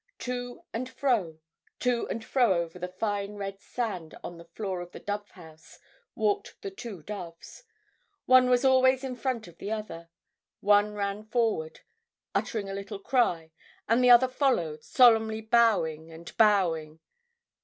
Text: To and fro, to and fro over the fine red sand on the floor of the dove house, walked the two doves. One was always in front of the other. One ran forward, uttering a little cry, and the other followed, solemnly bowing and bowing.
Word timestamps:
To 0.17 0.63
and 0.73 0.89
fro, 0.89 1.37
to 1.81 2.07
and 2.09 2.25
fro 2.25 2.55
over 2.63 2.79
the 2.79 2.87
fine 2.87 3.35
red 3.35 3.59
sand 3.59 4.17
on 4.23 4.39
the 4.39 4.45
floor 4.45 4.81
of 4.81 4.93
the 4.93 4.99
dove 4.99 5.29
house, 5.29 5.77
walked 6.15 6.59
the 6.63 6.71
two 6.71 7.03
doves. 7.03 7.65
One 8.25 8.49
was 8.49 8.65
always 8.65 9.03
in 9.03 9.15
front 9.15 9.47
of 9.47 9.59
the 9.59 9.69
other. 9.69 10.09
One 10.59 10.95
ran 10.95 11.23
forward, 11.25 11.81
uttering 12.33 12.67
a 12.67 12.73
little 12.73 12.97
cry, 12.97 13.51
and 13.87 14.03
the 14.03 14.09
other 14.09 14.27
followed, 14.27 14.83
solemnly 14.83 15.41
bowing 15.41 16.11
and 16.11 16.35
bowing. 16.35 16.99